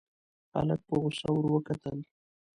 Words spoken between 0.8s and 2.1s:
په غوسه ور وکتل.